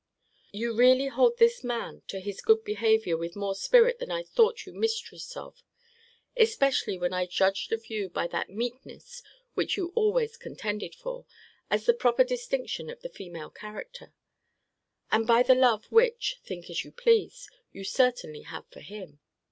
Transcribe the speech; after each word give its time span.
You 0.51 0.73
really 0.75 1.09
hold 1.09 1.37
this 1.37 1.63
man 1.63 2.01
to 2.07 2.19
his 2.19 2.41
good 2.41 2.63
behaviour 2.63 3.15
with 3.15 3.35
more 3.35 3.53
spirit 3.53 3.99
than 3.99 4.09
I 4.09 4.23
thought 4.23 4.65
you 4.65 4.73
mistress 4.73 5.37
of; 5.37 5.61
especially 6.35 6.97
when 6.97 7.13
I 7.13 7.27
judged 7.27 7.71
of 7.71 7.85
you 7.87 8.09
by 8.09 8.25
that 8.29 8.49
meekness 8.49 9.21
which 9.53 9.77
you 9.77 9.91
always 9.93 10.37
contended 10.37 10.95
for, 10.95 11.27
as 11.69 11.85
the 11.85 11.93
proper 11.93 12.23
distinction 12.23 12.89
of 12.89 13.01
the 13.01 13.09
female 13.09 13.51
character; 13.51 14.11
and 15.11 15.27
by 15.27 15.43
the 15.43 15.53
love, 15.53 15.85
which 15.91 16.39
(think 16.43 16.71
as 16.71 16.83
you 16.83 16.91
please) 16.91 17.47
you 17.71 17.83
certainly 17.83 18.41
have 18.41 18.65
for 18.69 18.79
him. 18.81 19.19